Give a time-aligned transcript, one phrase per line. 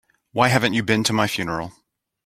[0.31, 1.73] Why haven't you been to my funeral?